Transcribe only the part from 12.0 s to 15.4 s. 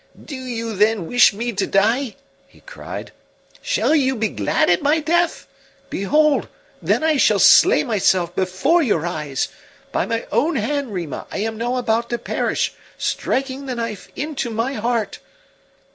to perish, striking the knife into my heart!"